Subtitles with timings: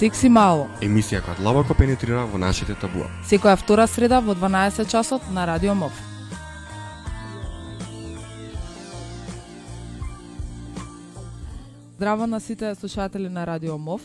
[0.00, 0.62] Секси мало.
[0.80, 3.04] Емисија која длабоко пенетрира во нашите табуа.
[3.28, 5.92] Секоја втора среда во 12 часот на Радио МОВ.
[11.98, 14.00] Здраво на сите слушатели на Радио МОВ.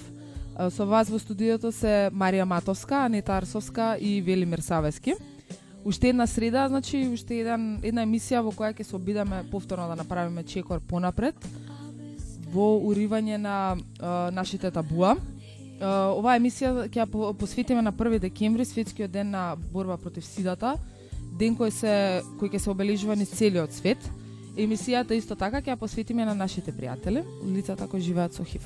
[0.70, 5.16] Со вас во студиото се Марија Матовска, Анита Арсовска и Велимир Савески.
[5.86, 9.96] Уште една среда, значи уште еден, една емисија во која ќе се обидаме повторно да
[9.96, 11.40] направиме чекор понапред
[12.52, 15.16] во уривање на а, нашите табуа.
[15.82, 20.76] А, оваа емисија ќе ја посветиме на 1 декември, светскиот ден на борба против сидата,
[21.40, 21.94] ден кој се
[22.40, 24.10] кој ќе се обележува низ целиот свет.
[24.56, 28.64] Емисијата исто така ќе ја посветиме на нашите пријатели, лицата кои живеат со ХИВ.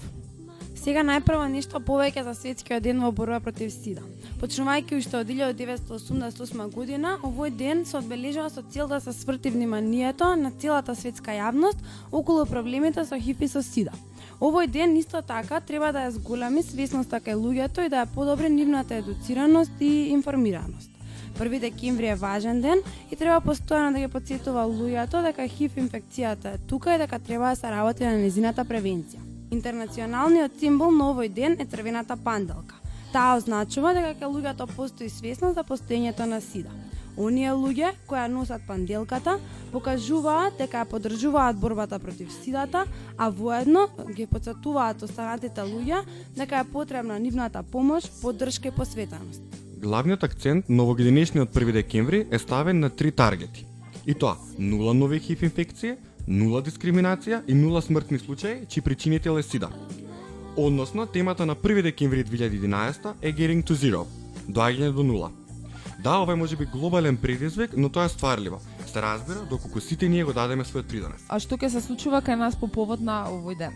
[0.79, 4.03] Сега најпрво нешто повеќе за светскиот ден во борба против СИДА.
[4.39, 10.35] Почнувајќи уште од 1988 година, овој ден се одбележува со цел да се сврти вниманието
[10.39, 13.97] на целата светска јавност околу проблемите со ХИВ и со СИДА.
[14.39, 18.47] Овој ден исто така треба да ја зголеми свесноста кај луѓето и да ја подобри
[18.49, 20.91] нивната едуцираност и информираност.
[21.37, 22.79] Први декември е важен ден
[23.11, 27.49] и треба постојано да ги подсетува луѓето дека ХИВ инфекцијата е тука и дека треба
[27.49, 29.19] да се работи на незината превенција.
[29.51, 32.79] Интернационалниот символ на овој ден е црвената панделка.
[33.11, 36.71] Таа означува дека кај луѓето постои свесност за постоењето на СИДА.
[37.19, 39.33] Оние луѓе кои носат панделката
[39.73, 42.85] покажуваат дека ја поддржуваат борбата против сидата,
[43.17, 46.05] а воедно ги подсетуваат останатите луѓе
[46.37, 49.43] дека е потребна нивната помош, поддршка и посветеност.
[49.81, 53.65] Главниот акцент на овогодинешниот 1 декември е ставен на три таргети.
[54.07, 55.97] И тоа, нула нови хив инфекции,
[56.27, 59.69] нула дискриминација и нула смртни случаи, чии причинител е СИДА.
[60.57, 64.05] Односно, темата на 1 декември 2011 е Getting to Zero,
[64.47, 65.31] доаѓање до нула.
[66.03, 68.59] Да, ова е можеби глобален предизвик, но тоа е стварливо.
[68.87, 71.25] Се разбира доколку сите ние го дадеме својот придонес.
[71.27, 73.75] А што ќе се случува кај нас по повод на овој ден?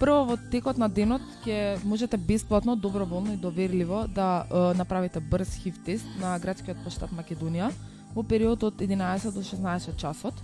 [0.00, 5.54] Прво во текот на денот ќе можете бесплатно, доброволно и доверливо да е, направите брз
[5.62, 7.70] хив тест на градскиот поштат Македонија
[8.14, 10.34] во период од 11 до 16 часот.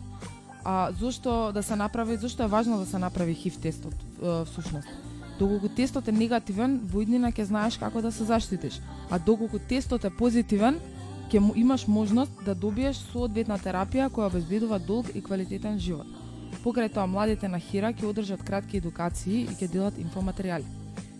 [0.64, 4.88] А зошто да се направи, зошто е важно да се направи хив тестот е, всушност?
[5.38, 8.78] Доколку тестот е негативен, во иднина ќе знаеш како да се заштитиш.
[9.10, 10.78] А доколку тестот е позитивен,
[11.30, 16.06] ќе имаш можност да добиеш соодветна терапија која обезбедува долг и квалитетен живот.
[16.64, 20.66] Покрај тоа, младите на Хира ќе одржат кратки едукации и ќе делат инфоматеријали.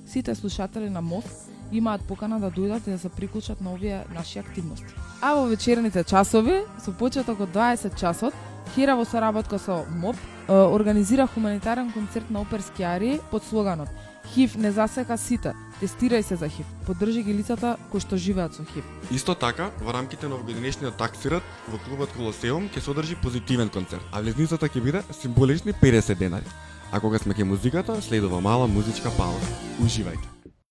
[0.07, 1.25] Сите слушатели на МОВ
[1.73, 4.95] имаат покана да дојдат и да се приклучат на овие наши активности.
[5.23, 8.35] А во вечерните часови, со почеток од 20 часот,
[8.75, 10.17] Хира во соработка со МОП
[10.49, 13.89] организира хуманитарен концерт на оперски арии под слоганот
[14.27, 18.65] ХИВ не засека сите, тестирај се за ХИВ, поддржи ги лицата кои што живеат со
[18.65, 18.85] ХИВ.
[19.11, 24.05] Исто така, во рамките на овогодинешниот таксират во клубот Колосеум ќе се одржи позитивен концерт,
[24.13, 26.47] а влезницата ќе биде символични 50 денари.
[26.93, 29.47] А кога сме ке музиката, следува мала музичка пауза.
[29.81, 30.29] Уживајте.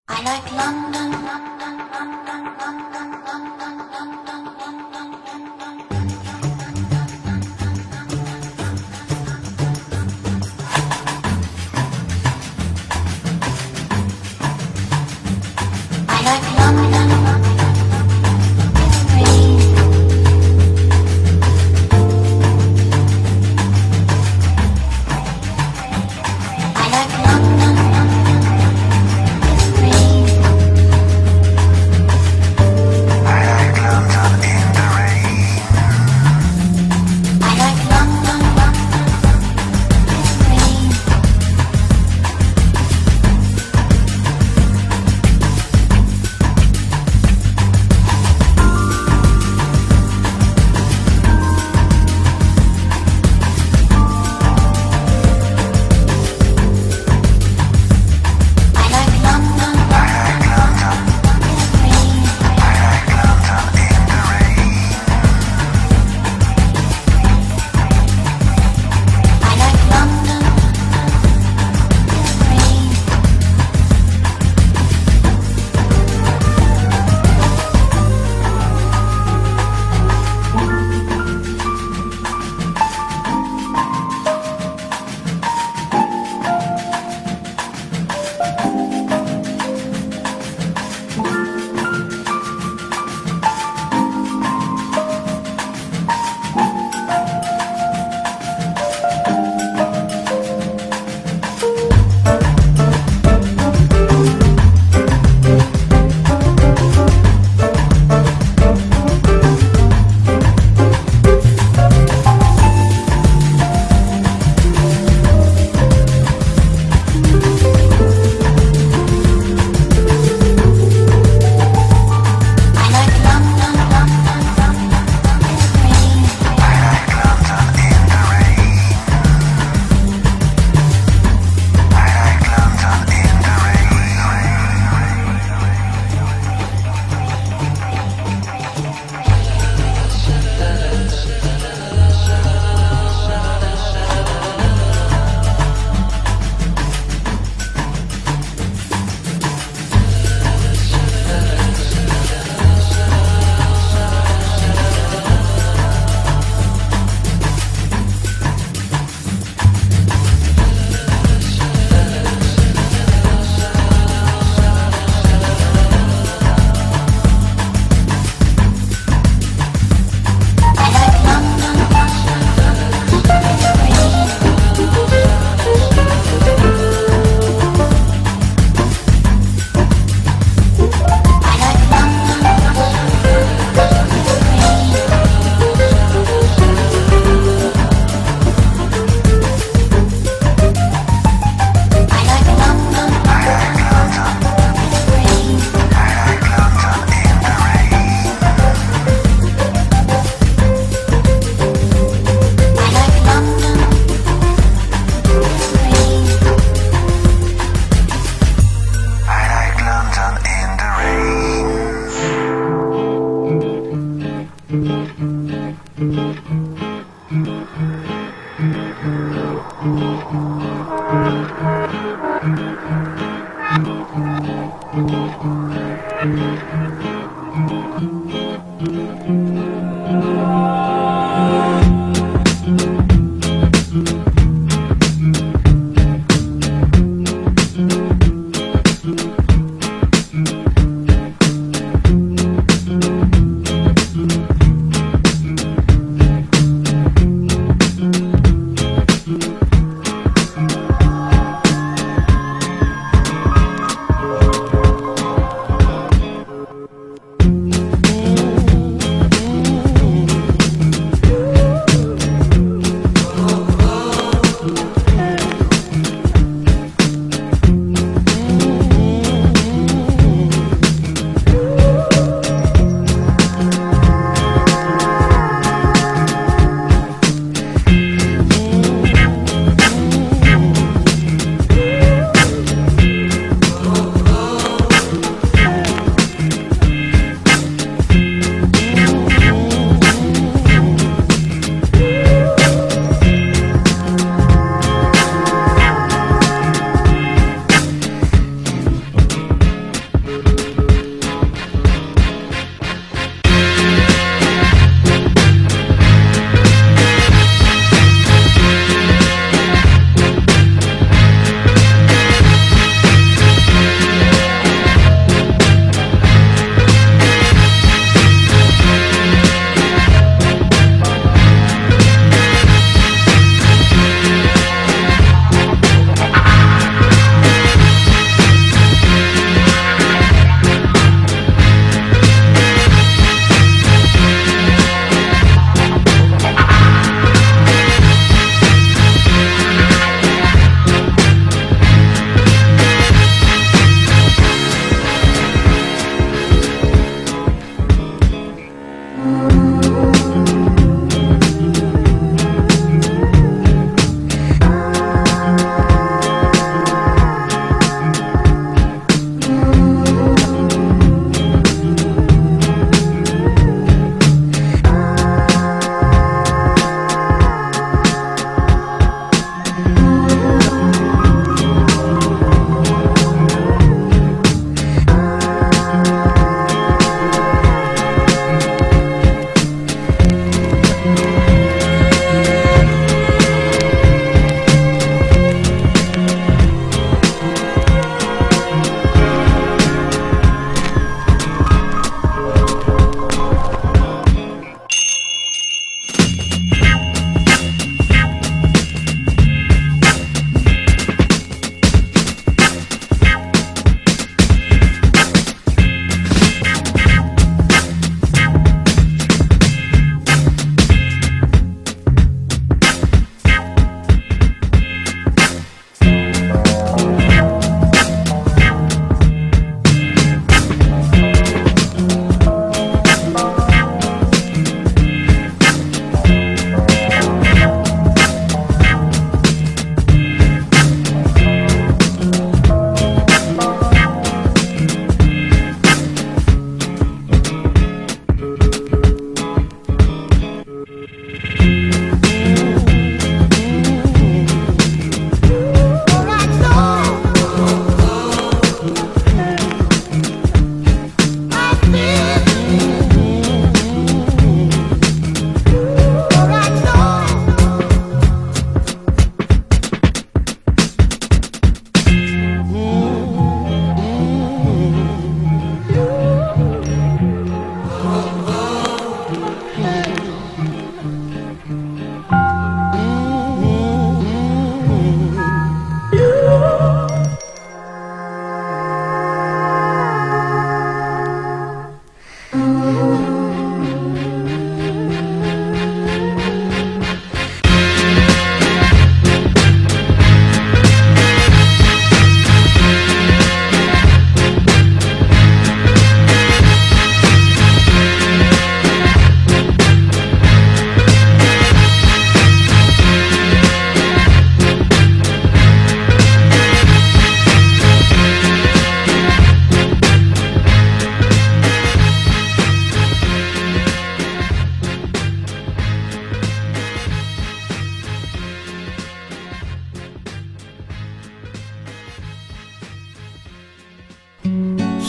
[0.10, 1.14] I like London.
[1.22, 1.50] I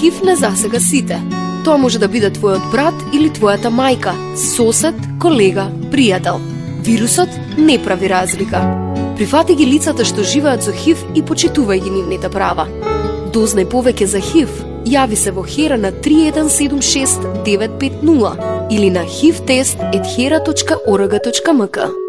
[0.01, 1.21] ХИВ не засега сите.
[1.65, 6.41] Тоа може да биде твојот брат или твојата мајка, сосед, колега, пријател.
[6.81, 7.29] Вирусот
[7.59, 8.65] не прави разлика.
[9.21, 12.65] Прифати ги лицата што живеат со ХИВ и почитувај ги нивните права.
[13.35, 14.49] Дознај повеќе за ХИВ,
[14.89, 22.00] јави се во Хера на 3176 950 или на hivtest.hera.org.mk.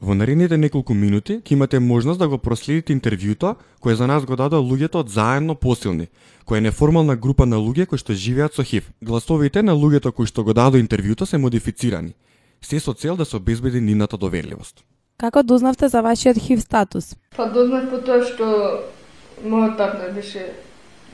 [0.00, 4.36] Во наредните неколку минути ќе имате можност да го проследите интервјуто кое за нас го
[4.36, 6.08] дадоа луѓето од заедно посилни,
[6.44, 8.90] која е неформална група на луѓе кои што живеат со ХИВ.
[9.00, 12.12] Гласовите на луѓето кои што го дадоа интервјуто се модифицирани,
[12.60, 14.84] се со цел да се обезбеди нивната доверливост.
[15.16, 17.16] Како дознавте за вашиот ХИВ статус?
[17.36, 18.84] Па дознав по тоа што
[19.40, 20.52] мојот партнер беше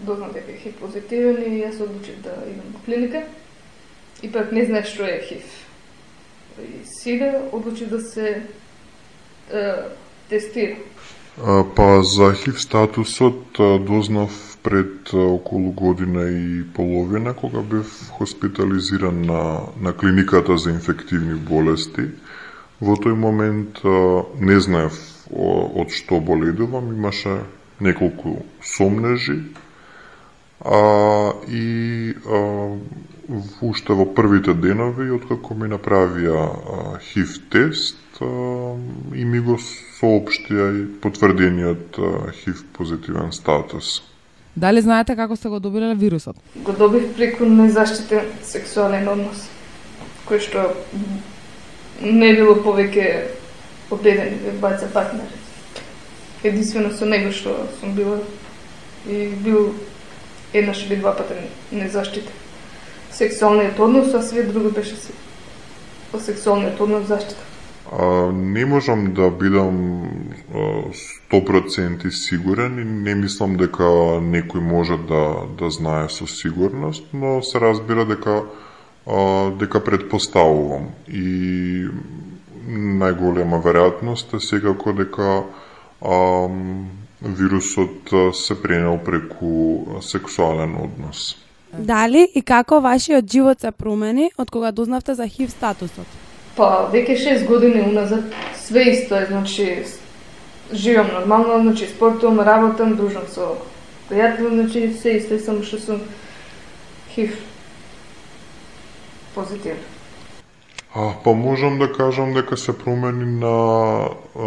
[0.03, 3.23] дознат дека е ХИВ позитивен и јас одлучив да идам во клиника.
[4.23, 5.47] И пак не знаев што е ХИВ.
[6.59, 8.43] И сега одлучив да се
[10.29, 10.77] тестира.
[11.77, 19.93] Па за ХИВ статусот дознав пред околу година и половина кога бев хоспитализиран на, на
[19.97, 22.11] клиниката за инфективни болести.
[22.83, 23.79] Во тој момент
[24.43, 24.99] не знаев
[25.31, 27.47] од што боледувам, имаше
[27.81, 29.39] неколку сомнежи,
[30.65, 32.75] а, и а,
[33.63, 39.57] уште во првите денови, откако ми направија ХИВ тест, и ми го
[40.01, 41.99] соопштија и потврдениот
[42.43, 44.03] ХИВ позитивен статус.
[44.57, 46.37] Дали знаете како сте го добиле вирусот?
[46.57, 49.47] Го добив преку незаштитен сексуален однос,
[50.29, 50.67] кој што
[52.03, 53.07] не било повеќе
[53.91, 55.41] од еден или двајца партнери.
[56.43, 58.19] Единствено со него што сум била
[59.07, 59.73] и бил
[60.53, 62.33] еднаш или два пати незаштитен.
[63.13, 65.13] Сексуалниот однос, а све друго беше се
[66.13, 67.52] во сексуалниот однос заштита.
[67.99, 70.09] А, не можам да бидам
[71.33, 73.85] 100% сигурен и не мислам дека
[74.25, 78.43] некој може да, да знае со сигурност, но се разбира дека
[79.07, 81.85] а, дека предпоставувам и
[82.73, 85.45] најголема веројатност е секако дека
[86.01, 86.49] а,
[87.23, 91.37] вирусот се пренел преку сексуален однос.
[91.79, 96.32] Дали и како вашиот живот се промени од кога дознавте за ХИВ статусот?
[96.57, 99.85] Па, веќе 6 години уназад све исто е, значи
[100.73, 103.57] живам нормално, значи спортувам, работам, дружам со
[104.11, 106.01] пријател, значи се исто е само што сум
[107.15, 107.39] хив
[109.35, 109.81] позитивно.
[110.95, 114.45] А, па можам да кажам дека се промени на а,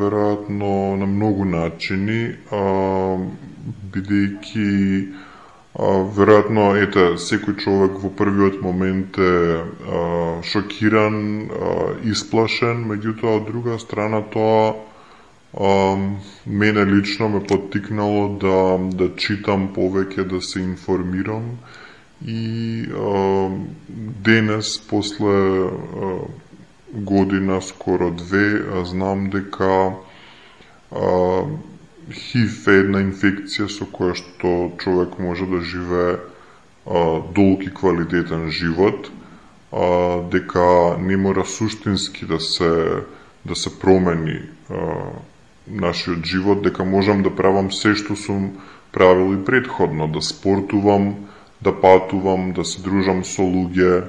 [0.00, 3.16] веројатно на многу начини, а,
[3.96, 4.68] бидејќи
[5.78, 13.46] а, веројатно ете секој човек во првиот момент е а, шокиран, а, исплашен, меѓутоа од
[13.46, 14.74] друга страна тоа
[15.54, 15.96] а,
[16.46, 18.56] мене лично ме поттикнало да
[18.96, 21.58] да читам повеќе, да се информирам
[22.26, 23.50] и а,
[24.26, 26.18] денес после а,
[26.92, 29.92] година скоро две а, знам дека
[30.90, 31.42] а,
[32.08, 36.16] HIV е една инфекција со која што човек може да живее
[37.36, 39.10] долг и квалитетен живот,
[39.72, 43.04] а, дека не мора суштински да се
[43.44, 44.74] да се промени а,
[45.68, 48.56] нашиот живот, дека можам да правам се што сум
[48.92, 51.28] правил и предходно, да спортувам,
[51.62, 54.08] да патувам, да се дружам со луѓе,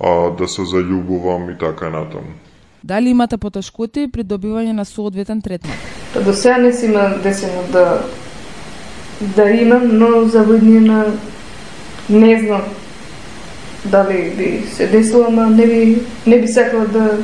[0.00, 2.36] а, да се заљубувам и така натаму.
[2.84, 5.76] Дали имате потешкоти при добивање на соодветен третман?
[6.14, 8.02] Па до сега не си има десено да
[9.20, 11.06] да имам, но за воднина
[12.10, 12.62] не знам
[13.84, 17.18] дали би се десило, ама не би не би сакала да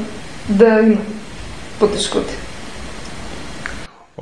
[0.48, 1.00] да има
[1.80, 2.34] потешкоти.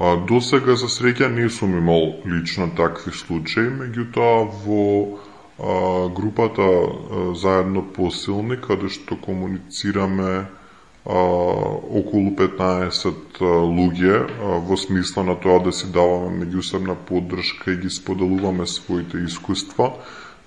[0.00, 5.18] А, до сега, за среќа, не сум имал лично такви случаи, меѓутоа во
[5.58, 10.44] а, групата а, заедно посилни, каде што комуницираме а,
[11.04, 14.24] околу 15 луѓе
[14.64, 19.92] во смисла на тоа да си даваме меѓусебна поддршка и ги споделуваме своите искуства.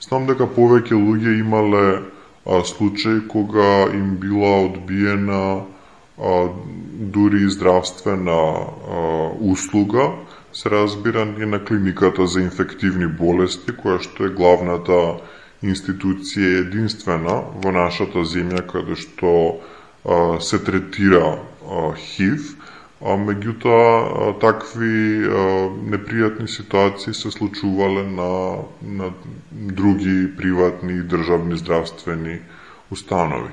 [0.02, 2.02] Знам дека повеќе луѓе имале
[2.46, 5.62] а, случаи кога им била одбиена
[6.18, 6.50] а,
[7.14, 8.66] дури и здравствена а,
[9.38, 10.12] услуга,
[10.54, 15.22] се разбира и на клиниката за инфективни болести, која што е главната
[15.62, 19.77] институција единствена во нашата земја каде што а,
[20.40, 21.38] се третира
[21.96, 22.56] ХИВ,
[23.02, 25.28] а меѓутоа такви
[25.92, 29.12] непријатни ситуации се случувале на, на
[29.52, 32.40] други приватни и државни здравствени
[32.92, 33.52] установи.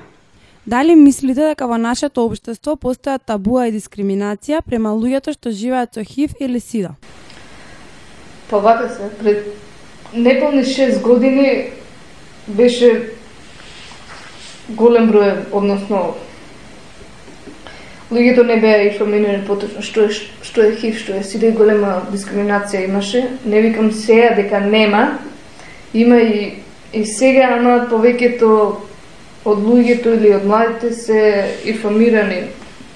[0.67, 6.01] Дали мислите дека во нашето општество постојат табуа и дискриминација према луѓето што живеат со
[6.01, 6.95] ХИВ или СИДА?
[8.49, 9.45] Па вака се, пред
[10.13, 11.69] неполни 6 години
[12.47, 13.11] беше
[14.69, 16.15] голем број, односно
[18.11, 20.09] луѓето не беа информирани поточно што е
[20.43, 23.23] што е ХИВ, што е сиде голема дискриминација имаше.
[23.45, 25.19] Не викам сега дека нема.
[25.93, 26.53] Има и
[26.93, 28.49] и сега ама повеќето
[29.45, 31.21] од луѓето или од младите се
[31.65, 32.43] информирани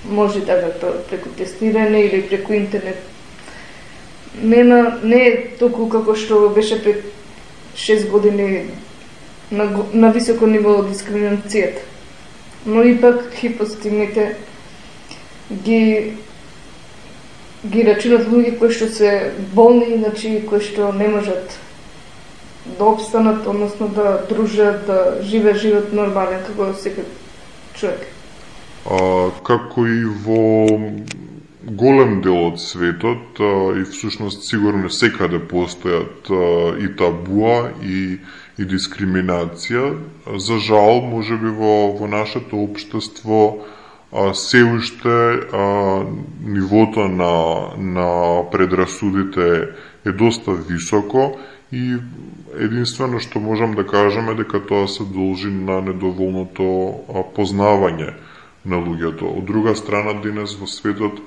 [0.10, 0.70] може така
[1.10, 3.02] преку тестирање или преку интернет.
[4.42, 7.04] Нема не е толку како што беше пред
[7.76, 8.70] 6 години
[9.52, 11.84] на, на високо ниво дискриминацијата.
[12.66, 14.36] Но ипак хипостигните
[15.50, 16.14] ги
[17.66, 21.58] ги рачунат луѓе кои што се болни, значи кои што не можат
[22.78, 27.08] да обстанат, односно да дружат, да живеат живот нормален како секој
[27.74, 28.06] човек.
[28.86, 30.80] А, како и во
[31.68, 38.20] голем дел од светот а, и всушност сигурно секаде да постојат а, и табуа и
[38.60, 39.84] и дискриминација.
[40.36, 43.66] За жал, можеби во во нашето општество
[44.14, 46.04] а, се уште а,
[46.44, 49.68] нивото на на предрасудите
[50.06, 51.40] е доста високо
[51.72, 51.98] и
[52.58, 58.14] единствено што можам да кажам е дека тоа се должи на недоволното а, познавање
[58.66, 59.38] на луѓето.
[59.38, 61.22] Од друга страна, денес во светот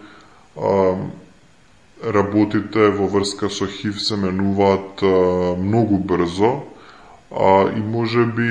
[0.56, 0.98] а,
[2.02, 5.14] работите во врска со ХИВ се менуваат а,
[5.54, 6.66] многу брзо
[7.30, 8.50] а, и може би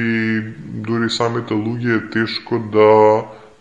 [0.87, 2.87] дури самите луѓе е тешко да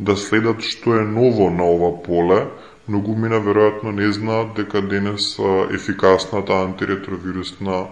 [0.01, 2.47] да следат што е ново на ова поле.
[2.89, 7.87] многу мина веројатно не знаат дека денес а, ефикасната антиретровирусна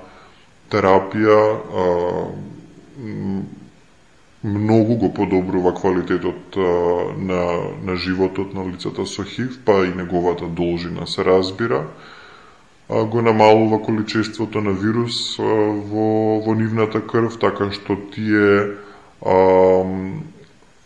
[0.73, 1.85] терапија а,
[4.45, 6.61] многу го подобрува квалитетот а,
[7.19, 7.43] на,
[7.85, 11.87] на животот на лицата со ХИВ, па и неговата должина се разбира.
[12.89, 15.43] А, го намалува количеството на вирус а,
[15.93, 18.75] во, во нивната крв, така што тие
[19.23, 19.37] а,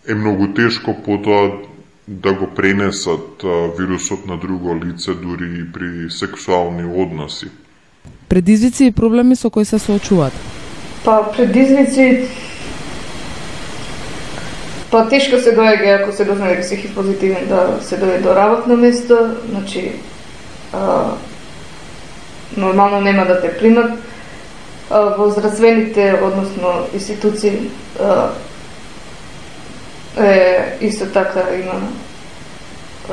[0.08, 1.50] е многу тешко потоа
[2.08, 3.42] да го пренесат
[3.78, 7.46] вирусот на друго лице, дури и при сексуални односи.
[8.28, 10.32] Предизвици и проблеми со кои се соочуваат.
[11.04, 12.28] Па предизвици
[14.92, 18.34] Па тешко се доаѓа ако се дозна дека си хив позитивен да се дојде до
[18.36, 19.16] работно место,
[19.48, 19.92] значи
[20.72, 21.14] а,
[22.56, 23.92] нормално нема да те примат.
[24.90, 28.30] А, во здравствените, односно институции, а,
[30.18, 31.80] е, исто така има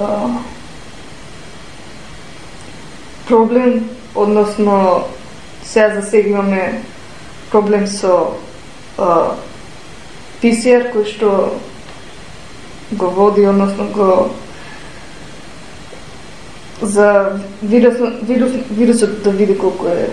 [0.02, 0.28] а,
[3.28, 5.04] проблем, односно
[5.64, 6.82] сега за сега имаме
[7.52, 8.36] проблем со
[8.98, 9.36] а,
[10.42, 11.30] PCR кој што
[12.92, 14.32] го води, односно го
[16.82, 20.10] за вирус, вирус, вирусот да види колку е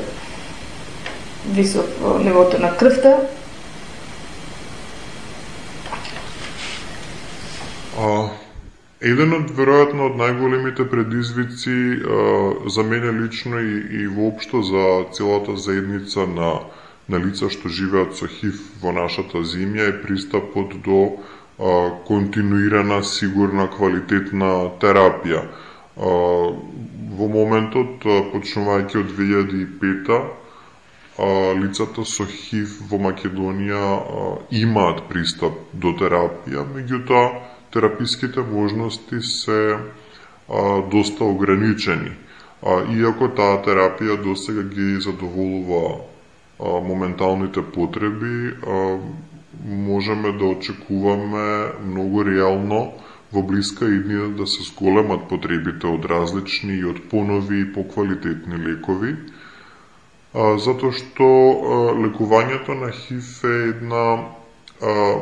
[1.50, 3.16] висок во нивото на крвта.
[7.96, 8.28] А,
[9.00, 12.24] еден од веројатно од најголемите предизвици а,
[12.68, 16.50] за мене лично и, и воопшто за целата заедница на
[17.08, 23.68] на лица што живеат со ХИВ во нашата земја е пристапот до а, континуирана, сигурна,
[23.70, 24.50] квалитетна
[24.82, 25.44] терапија.
[25.46, 26.14] А,
[27.16, 30.24] во моментот, почнувајќи од 2005 а,
[31.62, 33.84] лицата со ХИВ во Македонија
[34.50, 39.76] имаат пристап до терапија, меѓутоа тераписките можности се
[40.48, 42.12] а, доста ограничени.
[42.64, 48.96] А, иако таа терапија досега ги задоволува а, моменталните потреби, а,
[49.66, 52.92] можеме да очекуваме многу реално
[53.32, 59.16] во блиска иднина да се зголемат потребите од различни и од понови и поквалитетни лекови,
[60.32, 64.04] а, затоа што а, лекувањето на ХИВ е една
[64.80, 65.20] а,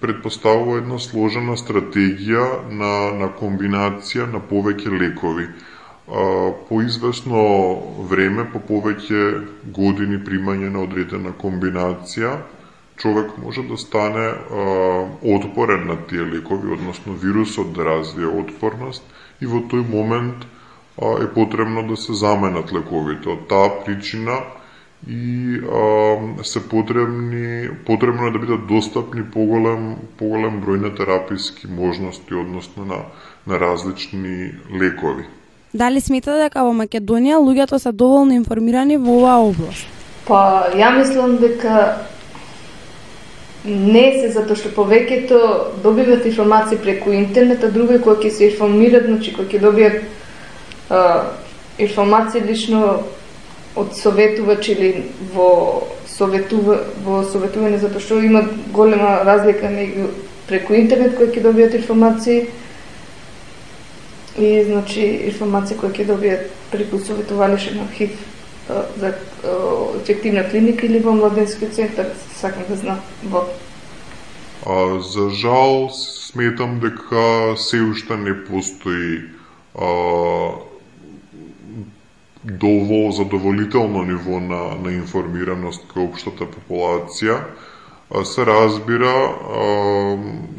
[0.00, 5.48] предпоставува една сложена стратегија на, на комбинација на повеќе лекови.
[6.08, 7.40] А, по известно
[8.10, 12.36] време, по повеќе години примање на одредена комбинација,
[12.96, 14.68] човек може да стане а,
[15.22, 19.04] отпорен на тие лекови, односно вирусот да развие отпорност
[19.40, 20.46] и во тој момент
[21.02, 23.28] а, е потребно да се заменат лековите.
[23.28, 24.40] Од таа причина
[25.06, 32.34] и а, се потребни потребно е да бидат достапни поголем поголем број на тераписки можности
[32.34, 32.98] односно на
[33.46, 35.24] на различни лекови.
[35.74, 39.86] Дали сметате дека во Македонија луѓето се доволно информирани во оваа област?
[40.26, 42.02] Па, ја мислам дека
[43.64, 49.06] не се затоа што повеќето добиваат информации преку интернет, а други кои ќе се информират,
[49.06, 50.02] значи кои ќе добијат
[50.90, 51.32] а,
[51.78, 53.04] информации лично
[53.78, 54.92] од советувач или
[55.34, 55.50] во
[56.18, 58.42] советува во советување затоа што има
[58.74, 60.08] голема разлика меѓу
[60.48, 62.48] преку интернет кој ќе добијат информации
[64.38, 68.18] и значи информации кои ќе добијат преку советувалише на ХИВ
[68.96, 69.14] за
[70.02, 73.46] ефективна клиника или во младенски центар, сакам да знам во.
[74.66, 79.22] А, за жал, сметам дека се уште не постои
[79.74, 79.88] а,
[82.44, 87.40] доволно задоволително ниво на, на информираност кај општата популација.
[88.24, 89.12] Се разбира,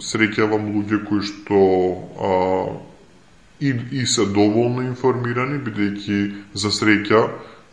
[0.04, 1.62] среќавам луѓе кои што
[2.30, 2.34] а,
[3.60, 6.20] и, и се доволно информирани, бидејќи
[6.54, 7.24] за среќа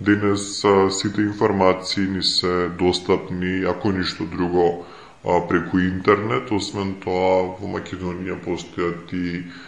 [0.01, 4.87] денес а, сите информации ни се достапни, ако ништо друго,
[5.25, 6.53] а, преку интернет.
[6.53, 9.66] Освен тоа, во Македонија постојат и а,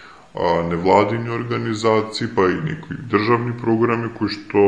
[0.70, 4.62] невладини организации, па и некои државни програми кои што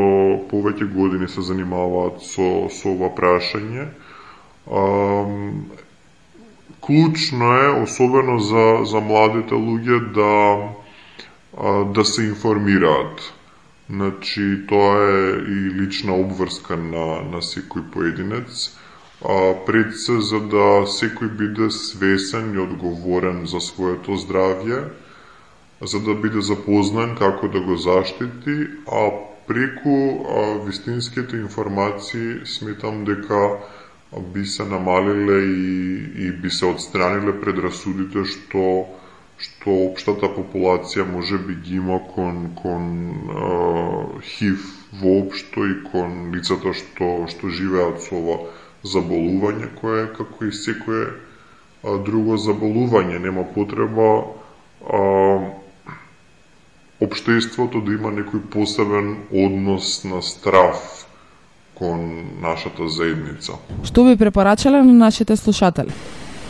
[0.50, 3.87] повеќе години се занимаваат со, со ова прашање.
[6.80, 10.35] Клучно е, особено за, за младите луѓе, да,
[11.94, 13.33] да се информираат.
[13.90, 18.70] Значи, тоа е и лична обврска на, на секој поединец
[19.22, 24.85] а, пред се за да секој биде свесен и одговорен за своето здравје,
[25.82, 28.56] за да биде запознан како да го заштити,
[28.92, 29.10] а
[29.46, 33.58] преку а, вистинските информации сметам дека
[34.34, 38.64] би се намалиле и, и би се отстраниле предрасудите што
[39.40, 42.84] што општата популација може би ги има кон кон
[43.32, 43.50] а,
[44.20, 44.66] ХИВ
[45.00, 48.36] воопшто и кон лицата што што живеат со ова
[48.84, 51.08] заболување кое како и секое
[51.82, 53.18] друго заболување.
[53.18, 54.08] Нема потреба
[54.84, 55.00] а,
[57.00, 61.06] општеството да има некој посебен однос на страв
[61.74, 63.56] кон нашата заедница.
[63.84, 65.92] Што би препорачале на нашите слушатели?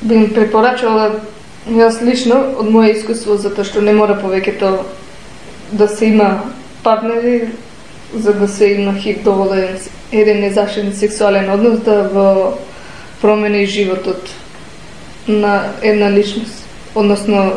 [0.03, 1.21] би ми препорачала
[1.69, 4.71] јас лично од моје искуство затоа што не мора повеќето
[5.73, 6.31] да се има
[6.83, 7.51] партнери
[8.15, 9.77] за да се има хип доволен
[10.13, 12.59] еден незашен сексуален однос да го
[13.21, 14.31] промени животот
[15.29, 17.53] на една личност, односно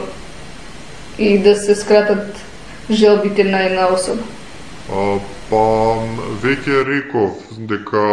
[1.17, 2.42] и да се скратат
[2.89, 4.23] желбите на една особа.
[4.89, 5.19] А,
[5.49, 5.63] па,
[6.43, 8.03] веќе реков дека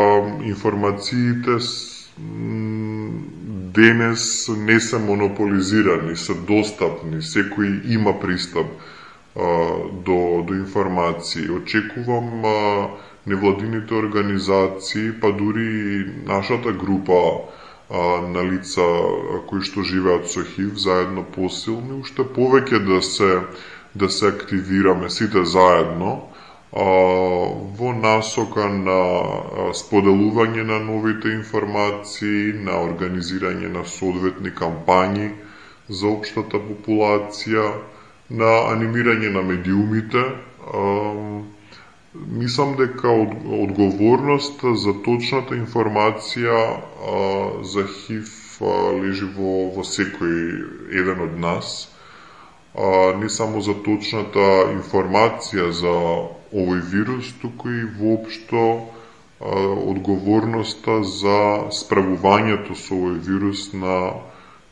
[0.44, 3.10] информациите с- м,
[3.74, 8.66] денес не се монополизирани, се достапни, секој има пристап
[9.36, 9.42] а,
[10.06, 11.50] до, до информации.
[11.50, 12.88] Очекувам а,
[13.26, 17.20] невладините организации, па дури и нашата група
[17.90, 18.82] а, на лица
[19.48, 23.40] кои што живеат со ХИВ заедно посилни, уште повеќе да се
[23.94, 26.30] да се активираме сите заедно
[26.72, 26.84] а,
[27.78, 29.00] во насока на
[29.74, 35.32] споделување на новите информации, на организирање на соодветни кампањи
[35.88, 37.66] за општата популација,
[38.30, 40.22] на анимирање на медиумите.
[40.22, 41.42] А,
[42.14, 43.34] мислам дека од,
[43.66, 47.18] одговорноста за точната информација а,
[47.62, 48.36] за ХИВ
[49.02, 50.36] лежи во, во секој
[51.00, 51.88] еден од нас
[52.74, 55.94] а, не само за точната информација за
[56.52, 59.54] овој вирус, туку и воопшто а,
[59.90, 63.96] одговорноста за справувањето со овој вирус на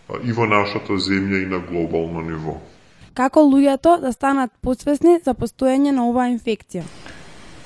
[0.08, 2.58] а, и во нашата земја и на глобално ниво.
[3.14, 6.84] Како луѓето да станат посвесни за постоење на оваа инфекција?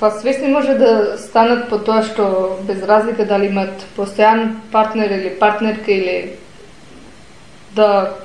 [0.00, 2.24] Па свесни може да станат по тоа што
[2.66, 6.16] без разлика дали имат постојан партнер или партнерка или
[7.76, 8.16] да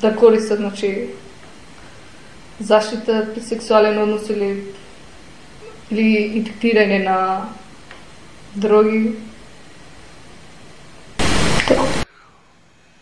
[0.00, 1.08] да користат значи
[2.60, 4.50] заштита при сексуален однос или
[5.90, 7.16] или инфектирање на
[8.54, 9.16] дроги.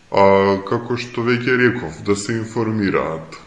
[0.09, 0.23] А,
[0.65, 3.37] како што веќе реков, да се информираат.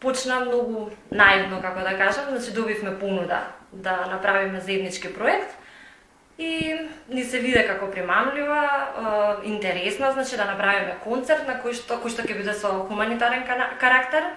[0.00, 3.40] почна многу наивно, како да кажам, значи добивме понуда
[3.72, 5.56] да направиме заеднички проект
[6.38, 6.76] и
[7.08, 12.22] ни се виде како примамлива, интересна, значи да направиме концерт на кој што кој што
[12.22, 13.42] ќе биде со хуманитарен
[13.80, 14.28] карактер,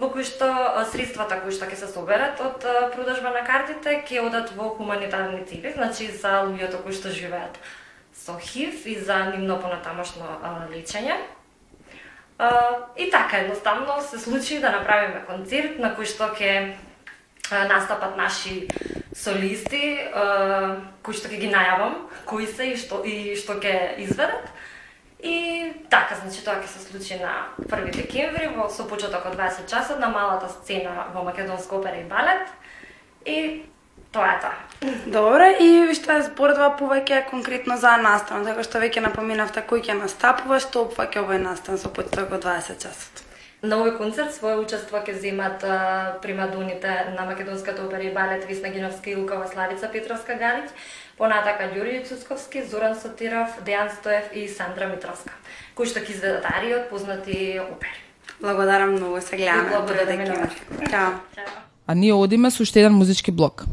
[0.00, 0.48] во кои што
[0.88, 5.74] средствата кои што ќе се соберат од продажба на картите ќе одат во хуманитарни цели,
[5.76, 7.60] значи за луѓето кои што живеат
[8.16, 10.40] со ХИВ и за нивно понатамошно
[10.72, 11.16] лечење.
[12.96, 16.72] И така, едноставно се случи да направиме концерт на кој што ќе
[17.68, 18.68] настапат наши
[19.12, 19.98] солисти,
[21.04, 24.48] кои што ќе ги најавам, кои се и што, и што ќе изведат.
[25.22, 29.68] И така, значи тоа ќе се случи на 1 декември во со почеток од 20
[29.68, 32.48] часот на малата сцена во Македонска опера и балет.
[33.26, 33.62] И
[34.12, 34.56] тоа е тоа.
[35.06, 39.84] Добро, и што е зборува повеќе конкретно за настан, така што веќе напоминавте така кој
[39.88, 43.29] ќе настапува, што опфаќа овој настан со почеток од 20 часот.
[43.62, 48.70] На овој концерт свое учество ќе земат а, примадоните на Македонската опера и балет Висна
[48.72, 50.72] Гиновска Илкова, Славица Петровска Галич,
[51.18, 55.36] понатака Ѓурѓе Цусковски, Зоран Сотиров, Дејан Стоев и Сандра Митровска,
[55.76, 58.00] кои што ќе изведат арии од познати опери.
[58.40, 59.76] Благодарам многу, се гледаме.
[59.76, 60.56] И декември.
[60.90, 61.20] Чао.
[61.86, 63.64] А ние одиме со уште еден музички блок.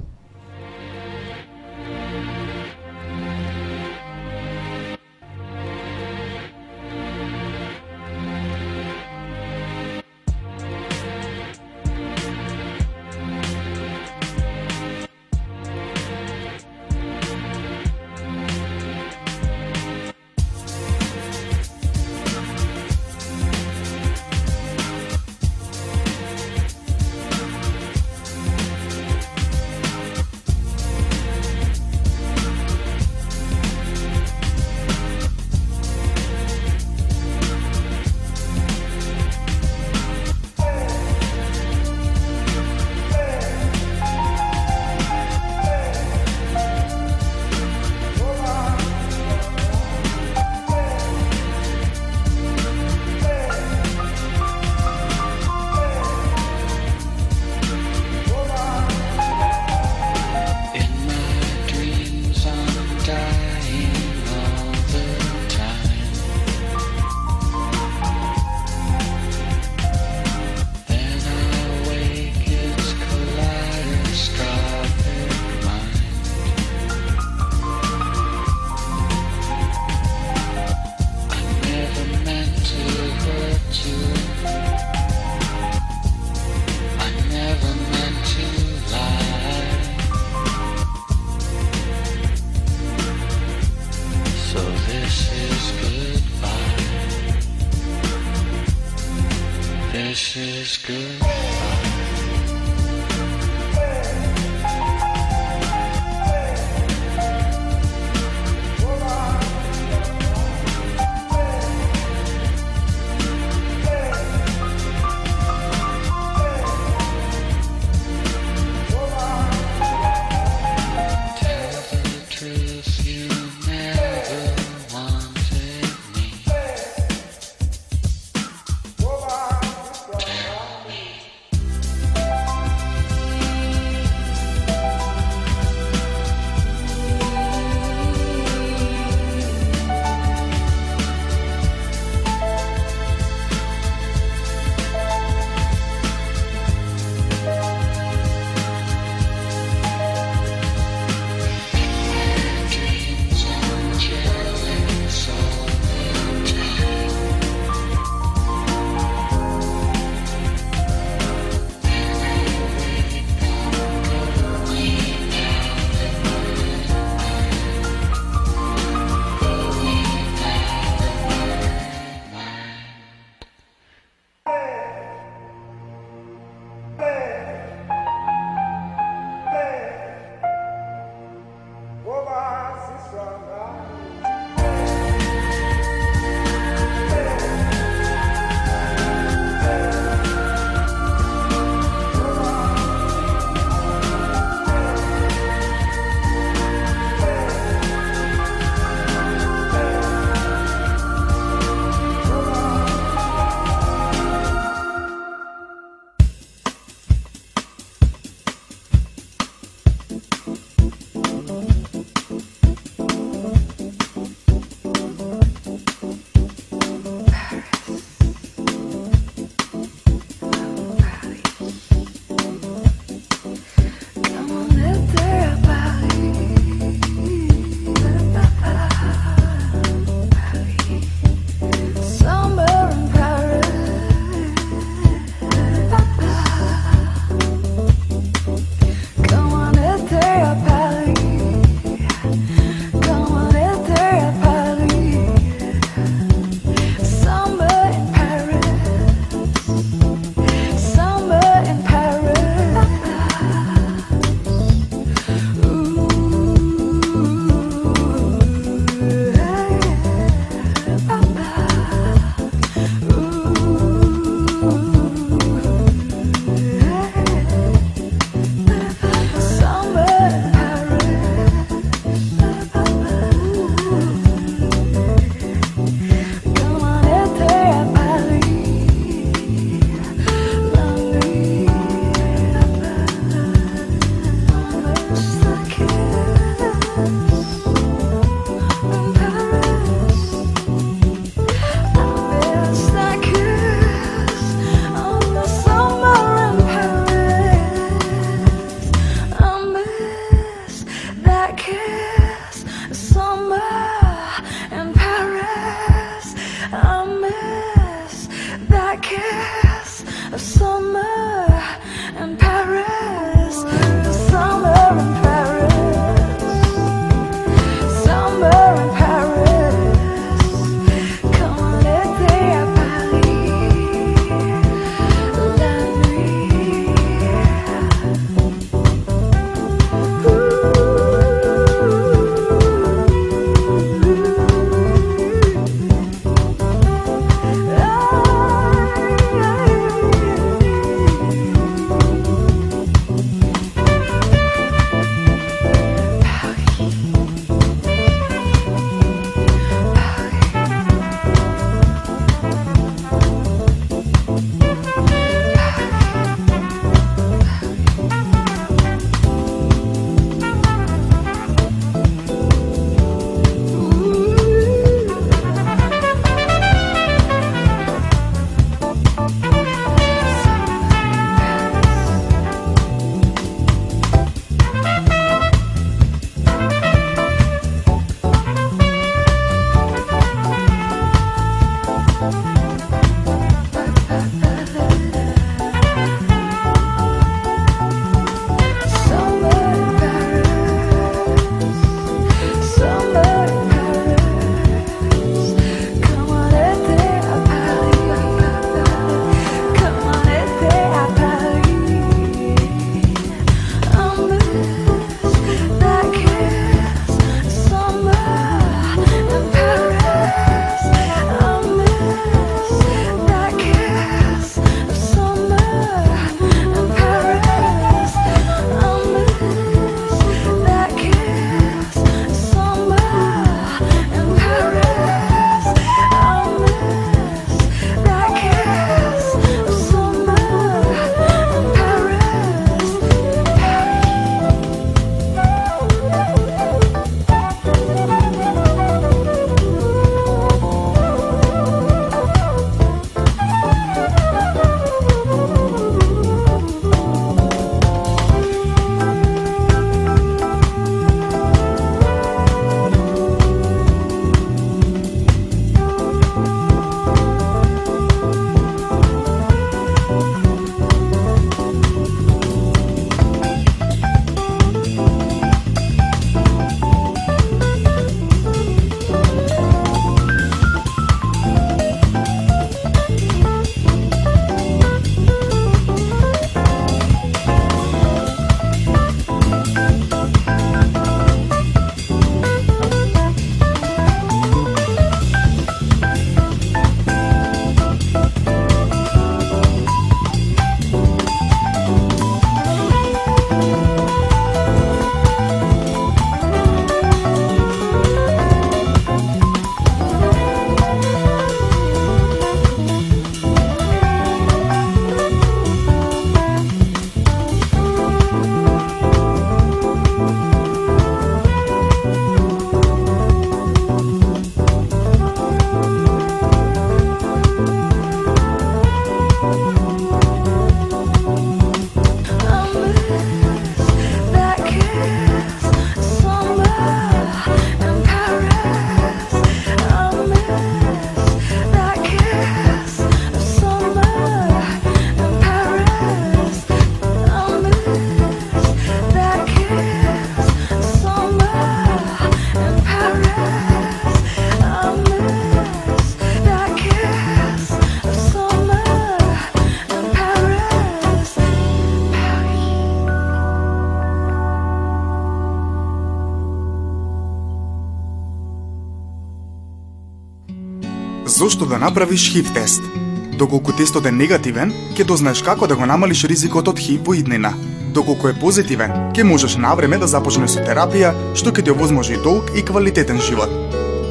[561.58, 562.86] Што да направиш HIV тест?
[563.34, 567.58] Доколку тестот е негативен, ќе дознаеш како да го намалиш ризикот од HIV во иднина.
[567.98, 572.54] Доколку е позитивен, ќе можеш навреме да започнеш со терапија, што ќе ти овозможи долг
[572.54, 573.50] и квалитетен живот.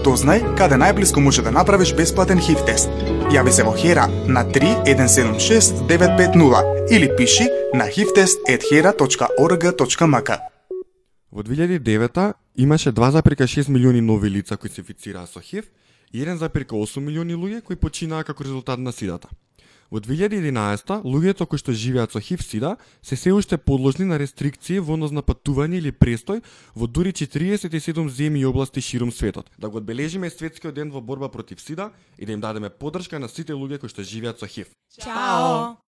[0.02, 2.90] Дознај каде најблиско може да направиш бесплатен HIV тест.
[3.30, 10.30] Јави се во Хера на 3176 950 или пиши на hivtest@hera.org.mk.
[11.30, 15.64] Во 2009 имаше 2,6 милиони нови лица кои се инфицираа со HIV
[16.12, 19.28] и 1,8 милиони луѓе кои починаа како резултат на сидата.
[19.90, 24.80] Во 2011 луѓето кои што живеат со ХИВ сида се се уште подложни на рестрикции
[24.80, 26.42] во однос на патување или престој
[26.74, 29.46] во дури 47 земји и области ширум светот.
[29.58, 33.28] Да го одбележиме светскиот ден во борба против сида и да им дадеме поддршка на
[33.28, 34.74] сите луѓе кои што живеат со ХИВ.
[34.98, 35.85] Чао!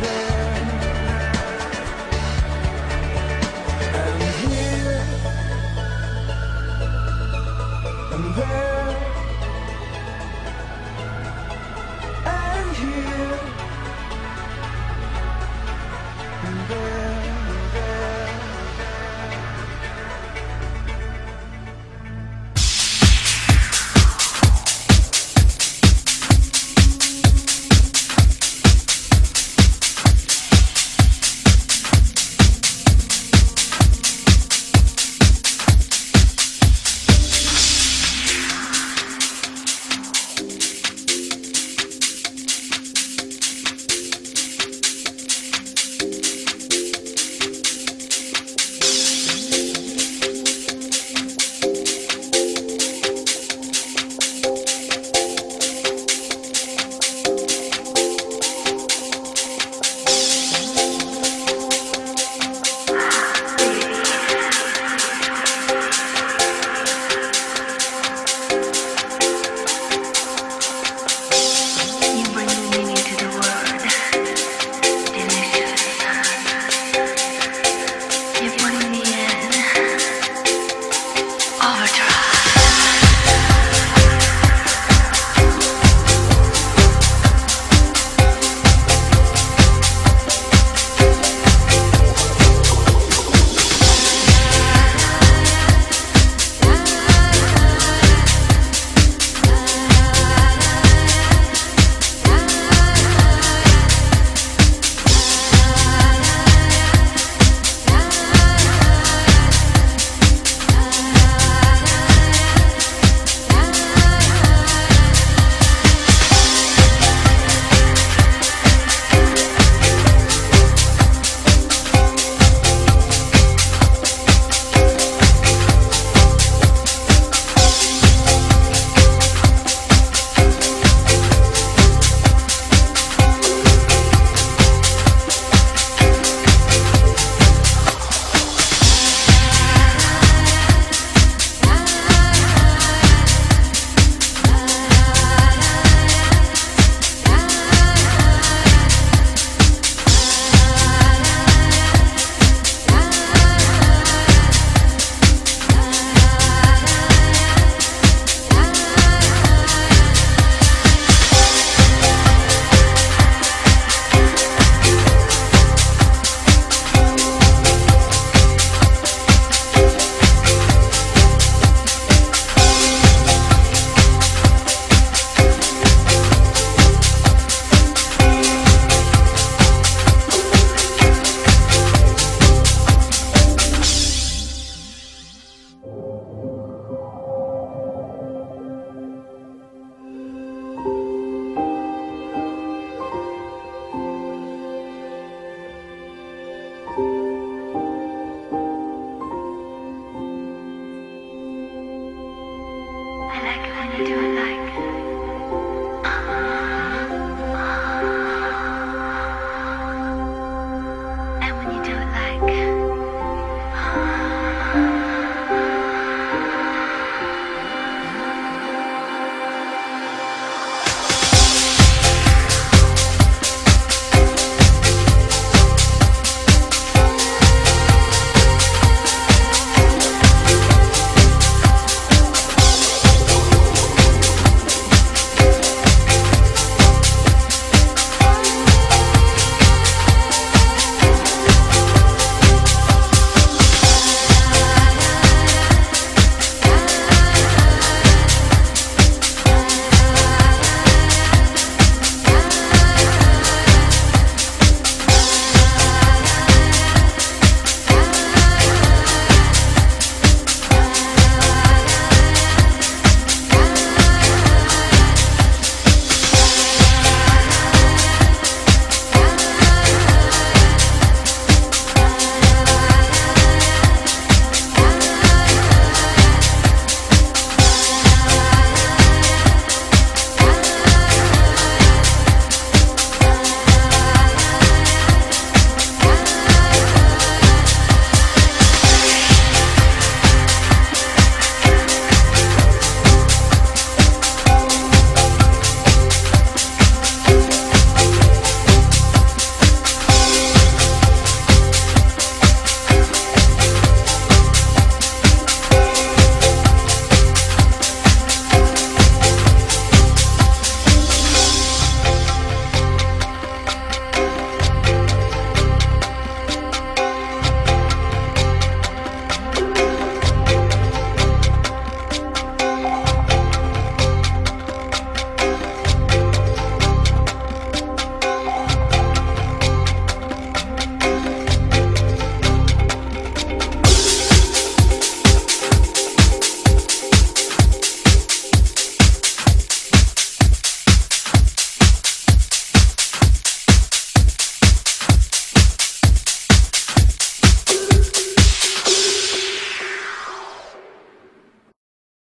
[0.00, 0.33] There.